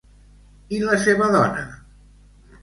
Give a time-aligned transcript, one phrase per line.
[0.77, 1.67] I la seva dona?